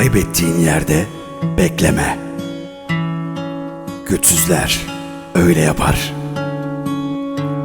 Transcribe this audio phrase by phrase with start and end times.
[0.00, 1.06] kaybettiğin yerde
[1.58, 2.18] bekleme.
[4.08, 4.80] Güçsüzler
[5.34, 6.14] öyle yapar.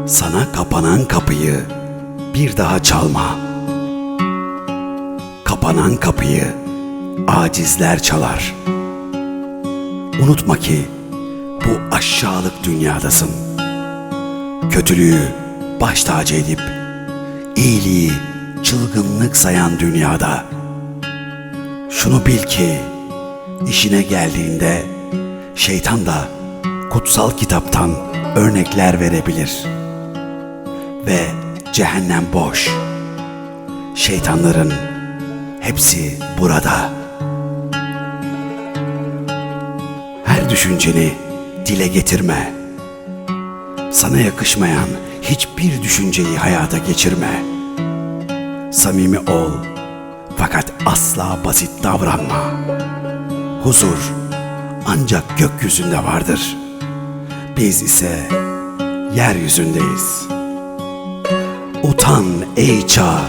[0.08, 1.60] Sana kapanan kapıyı
[2.34, 3.36] bir daha çalma.
[5.44, 6.54] Kapanan kapıyı
[7.28, 8.56] acizler çalar.
[10.24, 10.86] Unutma ki
[11.66, 13.30] bu aşağılık dünyadasın.
[14.70, 15.28] Kötülüğü
[15.82, 16.62] baş tacı edip
[17.56, 18.12] iyiliği
[18.64, 20.55] çılgınlık sayan dünyada
[21.90, 22.80] şunu bil ki
[23.68, 24.84] işine geldiğinde
[25.56, 26.28] şeytan da
[26.92, 27.92] kutsal kitaptan
[28.36, 29.66] örnekler verebilir.
[31.06, 31.20] Ve
[31.74, 32.70] cehennem boş.
[33.96, 34.74] Şeytanların
[35.60, 36.90] hepsi burada.
[40.26, 41.14] Her düşünceni
[41.66, 42.54] dile getirme.
[43.92, 44.90] Sana yakışmayan
[45.22, 47.44] hiçbir düşünceyi hayata geçirme.
[48.72, 49.75] Samimi ol
[50.46, 52.54] fakat asla basit davranma.
[53.64, 54.14] Huzur
[54.86, 56.58] ancak gökyüzünde vardır.
[57.58, 58.30] Biz ise
[59.16, 60.28] yeryüzündeyiz.
[61.84, 62.26] Utan
[62.58, 63.20] ey çağ,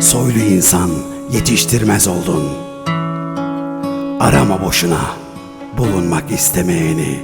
[0.00, 0.90] soylu insan
[1.30, 2.44] yetiştirmez oldun.
[4.20, 5.00] Arama boşuna
[5.78, 7.20] bulunmak istemeyeni.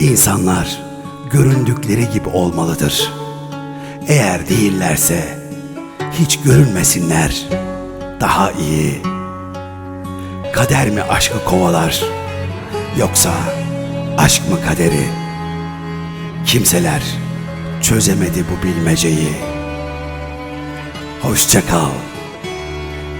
[0.00, 0.78] İnsanlar
[1.30, 3.12] göründükleri gibi olmalıdır.
[4.08, 5.43] Eğer değillerse
[6.14, 7.44] hiç görünmesinler.
[8.20, 9.02] Daha iyi.
[10.52, 12.04] Kader mi aşkı kovalar?
[12.98, 13.30] Yoksa
[14.18, 15.06] aşk mı kaderi?
[16.46, 17.02] Kimseler
[17.82, 19.32] çözemedi bu bilmeceyi.
[21.22, 21.90] Hoşça kal.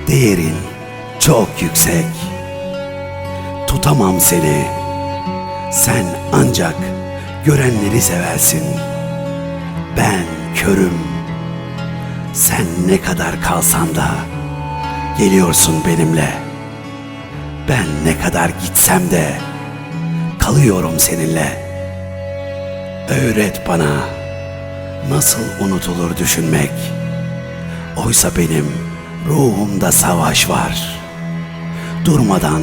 [0.09, 0.56] Değerin
[1.20, 2.06] çok yüksek.
[3.67, 4.67] Tutamam seni.
[5.72, 6.75] Sen ancak
[7.45, 8.65] görenleri seversin.
[9.97, 10.25] Ben
[10.56, 11.14] körüm.
[12.35, 14.09] Sen ne kadar kalsan da
[15.19, 16.29] geliyorsun benimle.
[17.69, 19.34] Ben ne kadar gitsem de
[20.39, 21.65] kalıyorum seninle.
[23.09, 24.00] Öğret bana
[25.11, 26.73] nasıl unutulur düşünmek.
[28.06, 28.73] Oysa benim
[29.28, 31.00] ruhumda savaş var.
[32.05, 32.62] Durmadan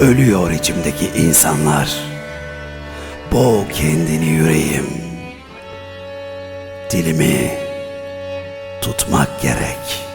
[0.00, 1.90] ölüyor içimdeki insanlar.
[3.32, 4.86] Boğ kendini yüreğim.
[6.90, 7.71] Dilimi
[8.92, 10.11] tutmak gerek.''